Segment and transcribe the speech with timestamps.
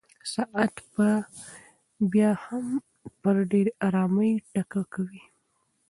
[0.33, 1.09] ساعت به
[2.11, 2.65] بیا هم
[3.21, 5.21] په ډېرې ارامۍ ټکا کوي.